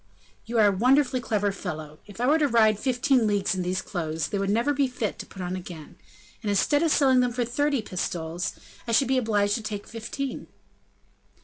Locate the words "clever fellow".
1.21-1.99